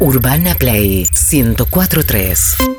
[0.00, 2.77] Urbana Play 1043.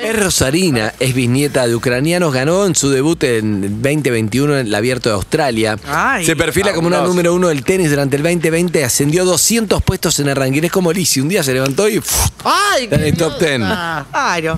[0.00, 5.08] Es rosarina, es bisnieta de ucranianos, ganó en su debut en 2021 en el Abierto
[5.08, 5.76] de Australia.
[5.86, 10.20] Ay, Se perfila como una número uno del tenis durante el 2020, ascendió 200 puestos
[10.20, 10.62] en el ranking.
[10.62, 12.28] Es como Lizzy, un día se levantó y ¡fuf!
[12.44, 12.84] ¡Ay!
[12.84, 13.58] está en el top 10.
[13.58, 14.56] Claro.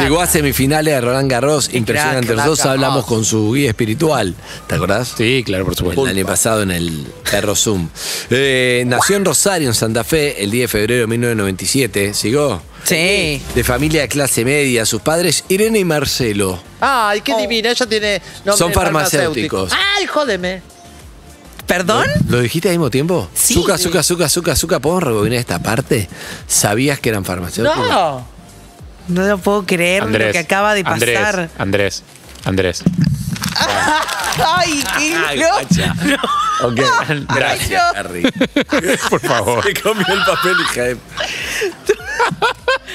[0.00, 2.26] Llegó a semifinales de Roland Garros, impresionante.
[2.26, 3.06] crack, Nosotros crack, hablamos oh.
[3.06, 4.34] con su guía espiritual,
[4.66, 5.14] ¿te acordás?
[5.16, 6.06] Sí, claro, por supuesto.
[6.06, 7.88] El año pasado en el Perro Zoom.
[8.30, 12.14] Eh, nació en Rosario, en Santa Fe, el 10 de febrero de 1997.
[12.14, 12.60] ¿Sigó?
[12.84, 13.42] Sí.
[13.54, 16.60] De familia de clase media, sus padres Irene y Marcelo.
[16.80, 17.70] Ay, qué divina.
[17.70, 19.72] Ella tiene nombre Son de farmacéuticos.
[19.72, 20.62] Ay, jódeme.
[21.66, 22.06] ¿Perdón?
[22.28, 23.28] ¿Lo dijiste al mismo tiempo?
[23.32, 23.54] Sí.
[23.54, 24.80] Zuka, Zuka, Zuka, Zuka, Zuka.
[24.80, 26.08] ¿Podemos rebobinar esta parte?
[26.48, 27.88] ¿Sabías que eran farmacéuticos?
[27.88, 28.26] No.
[29.08, 30.28] No lo puedo creer Andrés.
[30.28, 31.50] lo que acaba de Andrés, pasar.
[31.58, 32.02] Andrés.
[32.44, 32.82] Andrés.
[34.56, 35.48] Ay, qué Ay, no.
[35.48, 35.94] guacha.
[36.62, 36.80] Ok,
[37.34, 37.82] gracias.
[37.96, 38.22] Harry.
[39.10, 39.64] Por favor.
[39.64, 40.96] Se comió el papel, hija de...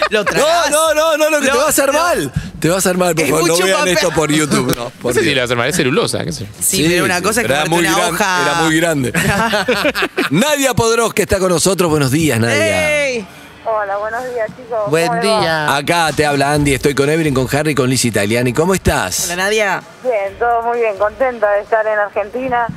[0.09, 0.71] Lo No, tragás.
[0.71, 2.31] no, no, no, no, que te va a hacer mal.
[2.59, 3.47] Te va a hacer mal, por Es favor.
[3.47, 3.93] No mucho vean papel.
[3.93, 4.75] esto por YouTube.
[4.75, 5.35] No, No por sé si Dios.
[5.35, 6.51] le va a hacer mal, es celulosa, qué sé yo.
[6.59, 8.41] Sí, pero una cosa es era comerte muy una gran- hoja.
[8.43, 9.13] Era muy grande.
[10.31, 11.89] Nadia Podros, que está con nosotros.
[11.89, 13.05] Buenos días, Nadia.
[13.07, 13.27] ¡Ey!
[13.67, 14.67] Hola, buenos días, chicos.
[14.77, 15.19] ¿Cómo Buen va?
[15.21, 15.75] día.
[15.75, 18.53] Acá te habla Andy, estoy con Evelyn, con Harry, con Liz Italiani.
[18.53, 19.25] ¿Cómo estás?
[19.25, 19.81] Hola, Nadia.
[20.03, 20.95] Bien, todo muy bien.
[20.97, 22.67] Contenta de estar en Argentina,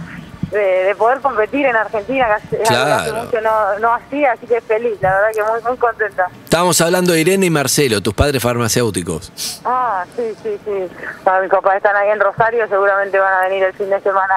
[0.50, 3.14] de, de poder competir en Argentina, que hace, hace Claro.
[3.24, 6.26] mucho no, no hacía, así que feliz, la verdad que muy, muy contenta.
[6.44, 9.60] Estábamos hablando de Irene y Marcelo, tus padres farmacéuticos.
[9.64, 10.88] Ah, sí, sí, sí.
[11.26, 14.34] Ah, mis papás están ahí en Rosario, seguramente van a venir el fin de semana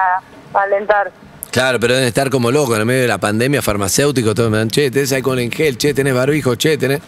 [0.54, 1.10] a alentar.
[1.50, 4.68] Claro, pero deben estar como locos en medio de la pandemia, farmacéuticos, todos me dan,
[4.70, 7.00] che, tenés alcohol en gel, che, tenés barbijo, che, tenés...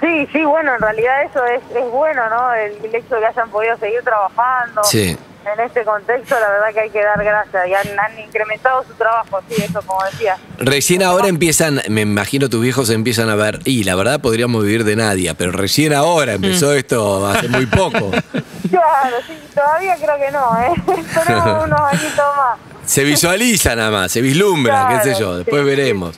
[0.00, 2.52] Sí, sí, bueno, en realidad eso es, es bueno, ¿no?
[2.52, 4.84] El, el hecho de que hayan podido seguir trabajando.
[4.84, 5.16] Sí.
[5.44, 7.66] En este contexto, la verdad que hay que dar gracias.
[7.68, 10.36] Y han, han incrementado su trabajo, sí, eso como decía.
[10.58, 14.84] Recién ahora empiezan, me imagino tus viejos empiezan a ver, y la verdad podríamos vivir
[14.84, 18.10] de Nadia, pero recién ahora empezó esto hace muy poco.
[18.70, 21.00] Claro, sí, todavía creo que no, ¿eh?
[21.00, 22.69] Esperemos unos añitos más.
[22.90, 26.16] Se visualiza nada más, se vislumbra, qué sé yo, después sí, veremos.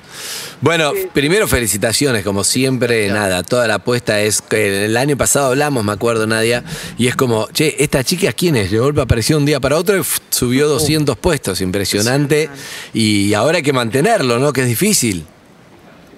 [0.63, 1.09] Bueno, Sí.
[1.13, 5.93] primero felicitaciones, como siempre, nada, toda la apuesta es que el año pasado hablamos, me
[5.93, 6.65] acuerdo, Nadia,
[6.97, 8.71] y es como, che, esta chica, ¿quién es?
[8.71, 12.49] De golpe apareció un día para otro y subió 200 puestos, impresionante,
[12.95, 14.53] y ahora hay que mantenerlo, ¿no?
[14.55, 15.27] Que es difícil.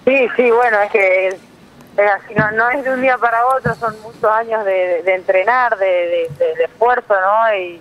[0.07, 1.35] Sí, sí, bueno, es que es
[1.97, 6.29] así, no, no es de un día para otro, son muchos años de, entrenar, de-
[6.39, 7.57] de esfuerzo, ¿no?
[7.57, 7.81] Y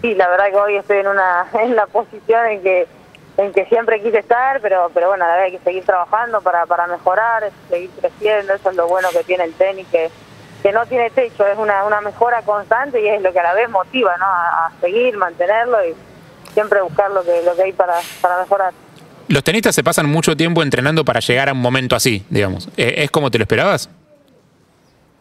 [0.00, 2.86] sí, la verdad que hoy estoy en una en la posición en que
[3.38, 6.64] en que siempre quise estar, pero pero bueno, la verdad hay que seguir trabajando para,
[6.66, 10.10] para mejorar, seguir creciendo, eso es lo bueno que tiene el tenis, que,
[10.62, 13.54] que no tiene techo, es una, una mejora constante y es lo que a la
[13.54, 14.24] vez motiva, ¿no?
[14.24, 15.94] A, a seguir, mantenerlo y
[16.54, 18.72] siempre buscar lo que, lo que hay para, para mejorar.
[19.28, 22.68] Los tenistas se pasan mucho tiempo entrenando para llegar a un momento así, digamos.
[22.76, 23.90] Eh, ¿Es como te lo esperabas?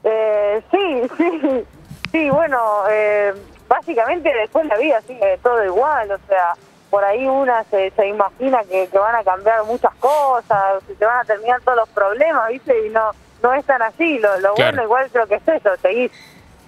[0.04, 1.66] Eh, sí, sí,
[2.12, 3.34] sí, bueno, eh,
[3.68, 6.54] básicamente después la vida sigue todo igual, o sea,
[6.90, 11.06] por ahí una se, se imagina que, que van a cambiar muchas cosas, que se
[11.06, 12.86] van a terminar todos los problemas, ¿viste?
[12.86, 13.12] Y no
[13.44, 14.72] no es tan así, lo, lo Claro.
[14.72, 16.12] bueno igual creo que es eso, seguís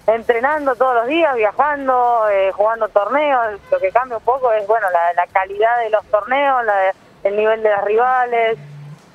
[0.06, 4.86] entrenando todos los días, viajando, eh, jugando torneos, lo que cambia un poco es, bueno,
[4.90, 6.94] la, la calidad de los torneos, la,
[7.24, 8.58] el nivel de las rivales,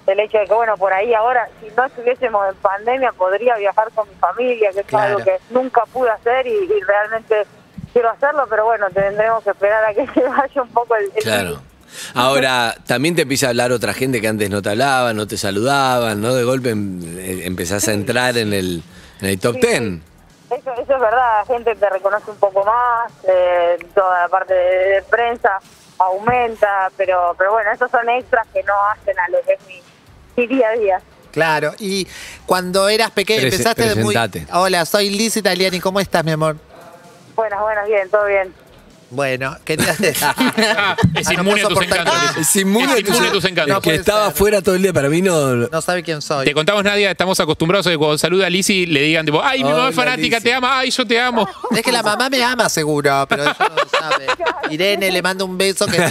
[0.05, 3.89] el hecho de que, bueno, por ahí ahora, si no estuviésemos en pandemia, podría viajar
[3.95, 5.05] con mi familia, que es Claro.
[5.15, 7.45] algo que nunca pude hacer y, y realmente
[7.93, 11.05] quiero hacerlo, pero bueno, tendremos que esperar a que se vaya un poco el...
[11.15, 11.61] el Claro.
[12.15, 15.37] Ahora, también te empieza a hablar otra gente que antes no te hablaba, no te
[15.37, 16.33] saludaban, ¿no?
[16.33, 18.81] De golpe em- eh, empezás a entrar en el,
[19.21, 20.03] en el top Sí, ten.
[20.49, 24.53] Eso, eso es verdad, la gente te reconoce un poco más, eh, toda la parte
[24.55, 25.59] de, de prensa
[25.99, 29.81] aumenta, pero pero bueno, esos son extras que no hacen a lo que es mi,
[30.37, 31.01] mi día a día.
[31.31, 32.07] Claro, y
[32.45, 34.15] cuando eras pequeña Prese- empezaste de muy...
[34.51, 36.57] Hola, soy Liz Italiani, ¿cómo estás, mi amor?
[37.35, 38.53] Buenas, buenas, bien, todo bien.
[39.09, 39.99] Bueno, querías...
[40.01, 42.13] es Ah, no inmune a tus encantos.
[42.17, 42.33] Ah.
[42.39, 43.75] Es inmune, Es inmune a tus encantos.
[43.77, 44.33] El que estaba ser.
[44.33, 45.55] afuera todo el día, para mí no...
[45.55, 46.45] No sabe quién soy.
[46.45, 49.63] Te contamos, Nadia, estamos acostumbrados a que cuando saluda a Lizzy le digan, tipo, ay,
[49.63, 51.47] mi mamá es fanática, te ama, ay, yo te amo.
[51.71, 54.27] Es que la mamá me ama seguro, pero ella no sabe.
[54.71, 55.97] Irene le mando un beso que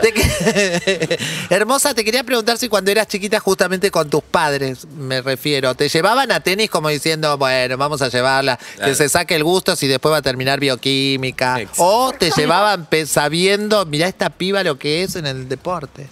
[0.00, 1.18] Te que-
[1.50, 5.88] Hermosa, te quería preguntar si cuando eras chiquita, justamente con tus padres, me refiero, ¿te
[5.88, 8.90] llevaban a tenis como diciendo, bueno, vamos a llevarla, Claro.
[8.90, 11.60] que se saque el gusto si después va a terminar bioquímica?
[11.60, 11.82] Exacto.
[11.84, 16.08] O te llevaban sabiendo, mirá esta piba lo que es en el deporte.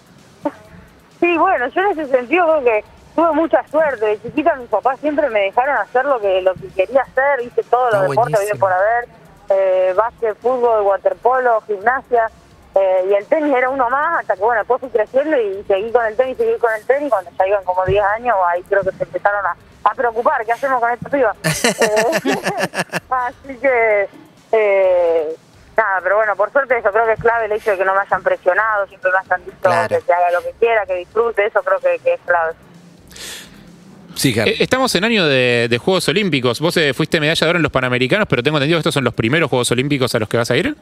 [1.20, 2.84] Sí, bueno, yo en ese sentido creo que
[3.14, 4.06] tuve mucha suerte.
[4.06, 7.62] De chiquita mis papás siempre me dejaron hacer lo que lo que quería hacer, hice
[7.70, 9.08] todos los Ah, deportes bien por haber,
[9.50, 12.30] eh, básquet, fútbol, waterpolo, gimnasia.
[12.74, 15.90] Eh, y el tenis era uno más, hasta que bueno, después fui creciendo y seguí
[15.90, 18.82] con el tenis, seguí con el tenis, cuando ya iban como 10 años, ahí creo
[18.82, 21.34] que se empezaron a, a preocupar, ¿qué hacemos con esta piba?
[21.44, 22.36] Eh,
[23.10, 24.08] así que,
[24.52, 25.36] eh,
[25.76, 27.92] nada, pero bueno, por suerte eso creo que es clave el hecho de que no
[27.94, 29.88] me hayan presionado, siempre me hayan dicho Claro.
[29.88, 32.52] que se haga lo que quiera, que disfrute, eso creo que, que es clave.
[34.14, 34.50] Sí, Harry.
[34.50, 36.60] Eh, Estamos en año de, de Juegos Olímpicos.
[36.60, 39.04] Vos eh, fuiste medalla de oro en los Panamericanos, pero tengo entendido que estos son
[39.04, 40.76] los primeros Juegos Olímpicos a los que vas a ir.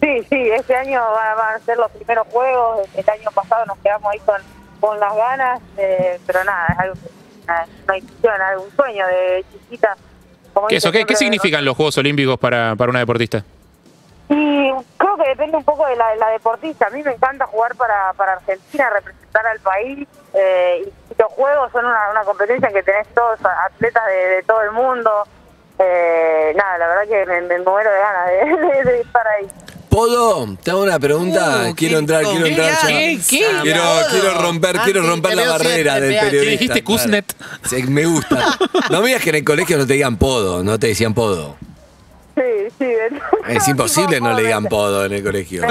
[0.00, 2.88] Sí, sí, este año van, a ser los primeros juegos.
[2.94, 4.40] El año pasado nos quedamos ahí con,
[4.80, 6.94] con las ganas, eh, pero nada, es algo,
[7.44, 9.96] una, una ilusión, algún sueño de chiquita.
[10.54, 13.44] Como ¿Qué, eso, qué, siempre, qué significan los Juegos Olímpicos para, para una deportista?
[14.30, 16.86] Y creo que depende un poco de la, de la deportista.
[16.86, 20.08] A mí me encanta jugar para, para Argentina, representar al país.
[20.34, 24.42] eh, y los juegos son una, una competencia en que tenés todos atletas de, de
[24.44, 25.10] todo el mundo.
[25.78, 29.48] Eh, nada, la verdad que me, me muero de ganas de, de- de estar ahí.
[29.90, 31.66] Podo, te hago una pregunta.
[31.70, 32.86] Uh, quiero qué entrar, quiero entrar ya.
[32.86, 33.20] ¿Qué?
[33.28, 33.44] ¿Qué?
[33.62, 36.50] Quiero, quiero romper, quiero Anti, romper la barrera del periodista.
[36.50, 37.02] dijiste claro.
[37.02, 37.34] Kuznet?
[37.68, 38.56] Sí, me gusta.
[38.90, 41.56] No me digas que en el colegio no te digan podo, no te decían podo.
[42.36, 42.86] Sí, sí.
[43.48, 45.04] Es imposible no le digan podo.
[45.04, 45.66] en el colegio.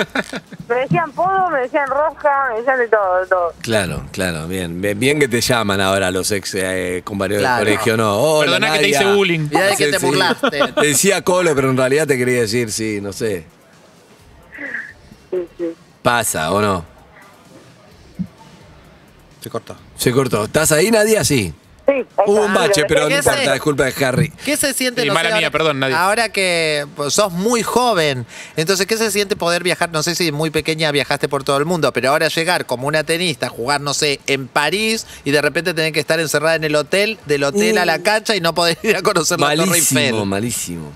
[0.68, 3.54] Me decían podo, me decían rosca, me decían de todo, de todo.
[3.62, 4.82] Claro, claro, bien.
[4.82, 7.64] Bien, bien que te llaman ahora los ex eh, compañeros Claro.
[7.66, 8.18] del colegio, no.
[8.20, 9.02] Hola, Perdoná que te Nadia.
[9.02, 9.40] hice bullying.
[9.50, 10.06] Mirá de que Sí, te sí.
[10.06, 10.60] burlaste.
[10.76, 13.46] Te decía Colo, pero en realidad te quería decir, sí, no sé.
[15.32, 15.66] Sí, sí.
[16.02, 16.86] Pasa, ¿o no?
[19.42, 19.76] Se cortó.
[19.96, 20.46] Se cortó.
[20.46, 21.24] ¿Estás ahí, Nadia?
[21.24, 21.54] Sí.
[22.28, 23.56] Hubo un bache, pero no ¿Qué importa, sé?
[23.56, 24.32] es culpa de Harry.
[24.46, 25.04] ¿Qué se siente?
[25.06, 26.00] No sé, mala mía, ahora- perdón, Nadia.
[26.04, 28.28] Ahora que pues, sos muy joven,
[28.58, 29.90] entonces, ¿qué se siente poder viajar?
[29.92, 33.04] No sé si muy pequeña viajaste por todo el mundo, pero ahora llegar como una
[33.04, 36.76] tenista, jugar, no sé, en París y de repente tener que estar encerrada en el
[36.76, 40.00] hotel, del hotel a la cancha y no poder ir a conocer la Torre Malísimo,
[40.00, 40.26] Eiffel.
[40.28, 40.92] malísimo.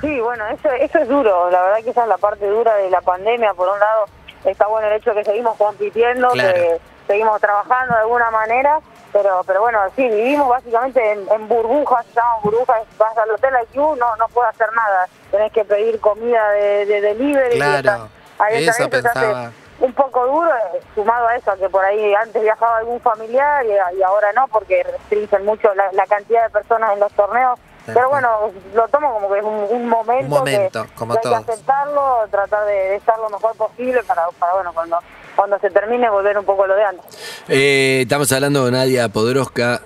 [0.00, 1.50] Sí, bueno, eso, eso es duro.
[1.50, 3.54] La verdad que esa es la parte dura de la pandemia.
[3.54, 4.06] Por un lado,
[4.44, 6.52] está bueno el hecho de que seguimos compitiendo, Claro.
[6.54, 8.80] que seguimos trabajando de alguna manera.
[9.12, 12.82] Pero pero bueno, sí, vivimos básicamente en, en burbujas, llaman burbujas.
[12.98, 15.06] Vas al hotel IQ, no, no puedes hacer nada.
[15.30, 17.56] Tenés que pedir comida de, de delivery.
[17.56, 18.08] Claro,
[18.52, 19.52] y eso pensaba.
[19.78, 23.64] un poco duro, eh, sumado a eso, a que por ahí antes viajaba algún familiar
[23.64, 27.58] y, y ahora no, porque restringen mucho la, la cantidad de personas en los torneos.
[27.86, 28.28] Pero bueno,
[28.74, 31.52] lo tomo como que es un, un momento, Un momento, que, como que hay que
[31.52, 34.98] aceptarlo, tratar de, de estar lo mejor posible para, para bueno, cuando,
[35.36, 37.04] cuando se termine volver un poco a lo de antes.
[37.48, 39.82] Eh, estamos hablando con Nadia Podoroska.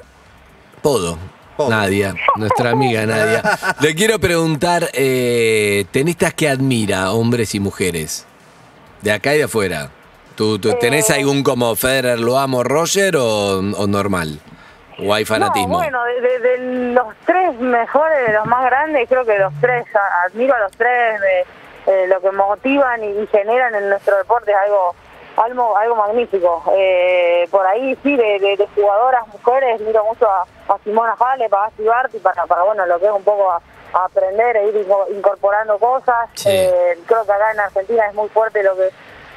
[0.83, 1.19] Podo.
[1.69, 3.43] Nadia, nuestra amiga Nadia.
[3.81, 8.27] Le quiero preguntar, eh, tenistas que admira, hombres y mujeres,
[9.03, 9.91] de acá y de afuera.
[10.37, 11.15] ¿Tú, tú tenés Eh.
[11.15, 14.39] algún como Federer, lo amo, Roger o, o normal?
[15.01, 15.75] ¿O hay fanatismo?
[15.75, 16.59] No, bueno, de, de-
[16.93, 19.85] los tres mejores, de los más grandes, creo que los tres,
[20.27, 21.41] admiro a los tres, de,
[21.87, 24.95] eh, lo que motivan y, generan en nuestro deporte es algo
[25.37, 26.65] algo, algo magnífico.
[26.75, 31.55] Eh, por ahí sí, de, de- de jugadoras mujeres, miro mucho a, a Simona Halep,
[31.55, 33.61] a Basti Barty, para, para bueno, lo que es un poco a,
[33.93, 36.29] a aprender e ir inco- incorporando cosas.
[36.35, 36.49] Sí.
[36.51, 38.89] Eh, creo que acá en Argentina es muy fuerte lo que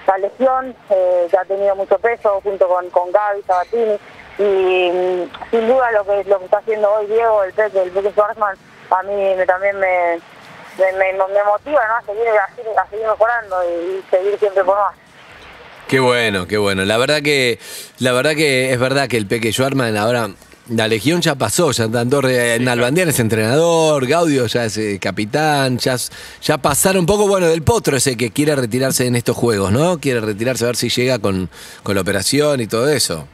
[0.07, 3.99] la lesión, eh, que ha tenido mucho peso junto con, con Gaby Sabatini.
[4.41, 7.91] Y mm, sin duda lo que lo que está haciendo hoy Diego, el Peque, el
[7.91, 8.55] Peque Schwarzman,
[8.89, 10.15] a mí me- también me,
[10.77, 11.95] me, me- me motiva ¿no?
[11.97, 14.95] a, seguir, a, seguir, a seguir mejorando y, y seguir siempre por más.
[15.87, 16.85] Qué bueno, qué bueno.
[16.85, 17.59] La verdad que,
[17.99, 20.29] la verdad que es verdad que el Peque Schwarman ahora.
[20.69, 25.97] La Legión ya pasó, ya tanto Nalbandián es entrenador, Gaudio ya es eh, capitán, ya,
[26.41, 29.97] ya pasaron un poco, bueno, del potro ese que quiere retirarse en estos juegos, ¿no?
[29.99, 31.49] Quiere retirarse a ver si llega con,
[31.83, 33.27] con la operación y todo eso.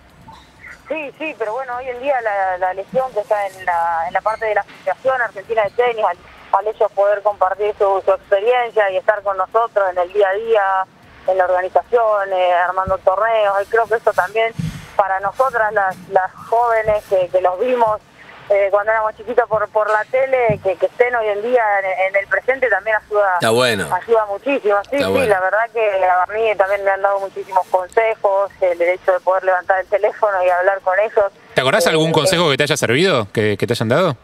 [0.87, 4.13] Sí, sí, pero bueno, hoy en día la, la lesión que está en la, en
[4.13, 6.17] la parte de la Asociación Argentina de Tenis, al,
[6.53, 10.87] al ellos poder compartir su, experiencia y estar con nosotros en el día a día,
[11.27, 14.53] en la organización, eh, armando torneos, y creo que eso también
[14.95, 17.99] para nosotras, las, las jóvenes que los vimos
[18.49, 21.85] eh, cuando éramos chiquitos por, por la tele, que, que estén hoy en día en,
[22.09, 23.87] en el presente también ayuda Está bueno.
[23.93, 24.75] ayuda muchísimo.
[24.89, 25.27] Sí, Está sí, bueno.
[25.27, 29.43] la verdad que a mí también me han dado muchísimos consejos, el hecho de poder
[29.43, 31.25] levantar el teléfono y hablar con ellos.
[31.53, 34.15] ¿Te acordás Eh, algún eh, consejo que te haya servido, que, que te hayan dado?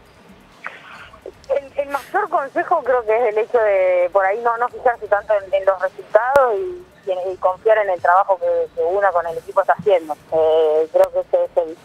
[1.50, 5.06] El, el mayor consejo creo que es el hecho de por ahí no, no fijarse
[5.06, 8.80] tanto en, en los resultados y, y en- y confiar en el trabajo que, que
[8.82, 10.14] una con el equipo está haciendo.
[10.32, 11.76] Eh, creo que ese es el,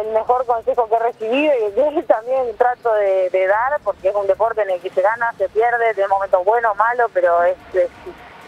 [0.00, 4.14] el mejor consejo que he recibido y que también trato de, de dar porque es
[4.14, 7.56] un deporte en el que se gana, se pierde, tiene momentos buenos, malos, pero es,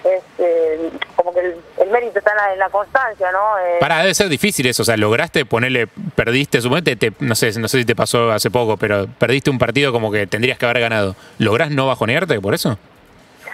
[0.05, 3.59] es, eh, como que el, mérito está en la, en la constancia, ¿no?
[3.59, 7.53] Eh, Para, debe ser difícil eso, o sea, lograste ponerle, perdiste, suponete, te- no sé,
[7.61, 10.65] no sé si te pasó hace poco, pero perdiste un partido como que tendrías que
[10.67, 11.15] haber ganado.
[11.39, 12.79] ¿Lográs no bajonearte por eso?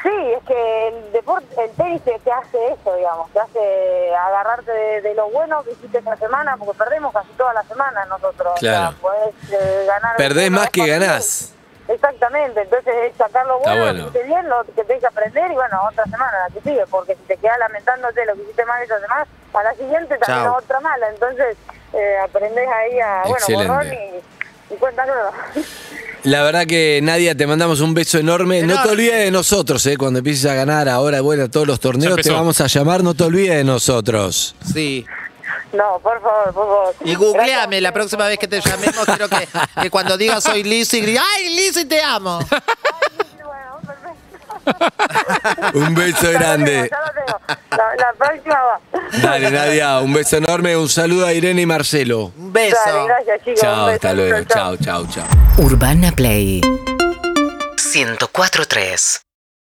[0.02, 4.72] Sí, es que el- deporte, el tenis te, te hace eso, digamos, te hace agarrarte
[4.72, 8.54] de, de lo bueno que hiciste esta semana, porque perdemos casi toda la semana nosotros.
[8.58, 8.88] Claro.
[8.88, 11.54] O sea, podés, eh, ganar Perdés más que ganás.
[11.86, 13.92] Exactamente, entonces es sacar lo bueno, bueno.
[13.94, 16.86] que hiciste bien, lo que tenés que aprender y bueno, otra semana la que sigue,
[16.90, 20.44] porque si te quedas lamentándote lo que hiciste mal esa semana, a la siguiente también
[20.44, 20.58] Chao.
[20.58, 21.56] otra mala, entonces
[21.94, 25.32] eh, aprendés ahí a, bueno, borrón y, y cuenta nueva.
[26.24, 28.62] La verdad que Nadia, te mandamos un beso enorme.
[28.62, 29.96] No te olvides de nosotros, ¿eh?
[29.96, 33.02] Cuando empieces a ganar ahora, bueno, todos los torneos, te vamos a llamar.
[33.02, 34.54] No te olvides de nosotros.
[34.72, 35.06] Sí.
[35.72, 36.94] No, por favor, por favor.
[37.04, 37.82] Y googleame Gracias.
[37.82, 39.46] la próxima vez que te llamemos, quiero que,
[39.82, 42.38] que cuando digas soy Lizzy, grita, ¡ay, Lizzy, te amo!
[45.74, 46.90] Un beso grande.
[47.70, 48.80] La, la próxima va.
[49.22, 50.76] Dale, Nadia, un beso enorme.
[50.76, 52.32] Un saludo a Irene y Marcelo.
[52.36, 52.76] Un beso.
[52.86, 53.60] Dale, gracias, chicos.
[53.60, 53.94] Chao, beso.
[53.94, 54.44] hasta luego.
[54.44, 54.76] Chao, chao.
[54.76, 55.64] Chao, chao, chao.
[55.64, 59.27] Urbana Play 104.3